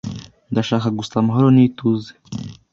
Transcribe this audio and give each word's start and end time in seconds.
Ndashaka 0.51 0.87
gusa 0.97 1.13
amahoro 1.17 1.47
n'ituze. 1.55 2.11